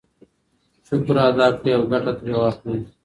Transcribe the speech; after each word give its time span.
شکر 0.87 1.15
ادا 1.27 1.47
کړئ 1.57 1.71
او 1.77 1.83
ګټه 1.91 2.11
ترې 2.17 2.33
واخلئ. 2.39 2.79